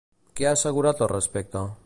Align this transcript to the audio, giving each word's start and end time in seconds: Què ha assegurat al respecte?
Què 0.39 0.47
ha 0.47 0.53
assegurat 0.59 1.05
al 1.07 1.13
respecte? 1.13 1.67